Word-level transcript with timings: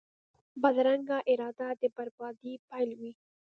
بدرنګه 0.61 1.17
اراده 1.31 1.67
د 1.81 1.83
بربادۍ 1.95 2.53
پیل 2.69 2.89
وي 2.99 3.11